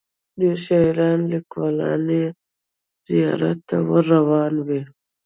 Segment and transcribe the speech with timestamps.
[0.39, 2.25] ډیر شاعران لیکوالان یې
[3.07, 4.81] زیارت ته ور روان وي.